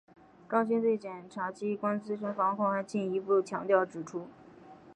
[0.49, 4.25] 张军对检察机关自身防控还进一步强调指出